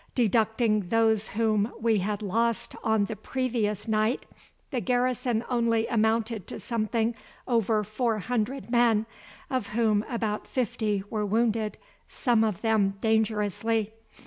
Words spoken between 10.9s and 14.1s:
were wounded, some of them dangerously.